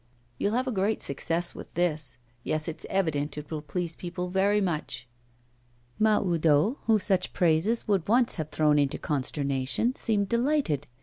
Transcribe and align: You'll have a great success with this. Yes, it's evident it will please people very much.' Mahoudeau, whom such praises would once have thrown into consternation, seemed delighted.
You'll 0.39 0.55
have 0.55 0.65
a 0.65 0.71
great 0.71 1.03
success 1.03 1.53
with 1.53 1.71
this. 1.75 2.17
Yes, 2.43 2.67
it's 2.67 2.87
evident 2.89 3.37
it 3.37 3.51
will 3.51 3.61
please 3.61 3.95
people 3.95 4.29
very 4.29 4.59
much.' 4.59 5.07
Mahoudeau, 5.99 6.79
whom 6.87 6.97
such 6.97 7.33
praises 7.33 7.87
would 7.87 8.07
once 8.07 8.33
have 8.33 8.49
thrown 8.49 8.79
into 8.79 8.97
consternation, 8.97 9.93
seemed 9.93 10.27
delighted. 10.27 10.87